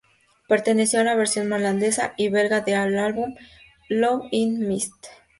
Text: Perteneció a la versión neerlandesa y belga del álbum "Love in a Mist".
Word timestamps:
Perteneció 0.47 0.99
a 0.99 1.03
la 1.03 1.13
versión 1.13 1.47
neerlandesa 1.49 2.15
y 2.17 2.29
belga 2.29 2.61
del 2.61 2.97
álbum 2.97 3.35
"Love 3.87 4.25
in 4.31 4.65
a 4.65 4.67
Mist". 4.67 5.05